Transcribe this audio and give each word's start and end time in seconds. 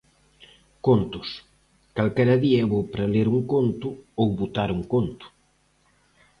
Contos 0.85 1.27
Calquera 1.95 2.37
día 2.43 2.57
é 2.63 2.65
bo 2.71 2.79
para 2.91 3.09
ler 3.13 3.27
un 3.35 3.41
conto 3.53 3.89
ou 4.19 4.27
botar 4.41 4.69
un 4.77 4.81
conto. 4.93 5.25